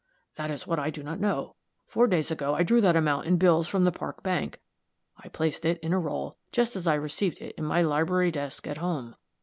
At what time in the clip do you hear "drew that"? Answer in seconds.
2.63-2.95